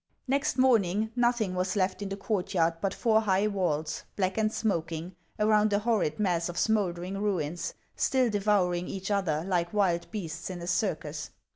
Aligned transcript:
Next 0.27 0.57
morning 0.57 1.11
nothing 1.15 1.53
was 1.53 1.75
left 1.75 2.01
in 2.01 2.09
the 2.09 2.17
courtyard 2.17 2.77
but 2.81 2.91
four 2.91 3.21
high 3.21 3.45
walls, 3.45 4.03
black 4.15 4.35
and 4.35 4.51
smoking, 4.51 5.15
around 5.37 5.71
a 5.73 5.77
horrid 5.77 6.19
mass 6.19 6.49
of 6.49 6.57
smouldering 6.57 7.19
ruins 7.19 7.75
still 7.95 8.27
devouring 8.31 8.87
each 8.87 9.11
other 9.11 9.43
like 9.45 9.71
wild 9.75 10.09
beasts 10.09 10.49
in 10.49 10.59
a 10.59 10.65
circus. 10.65 11.29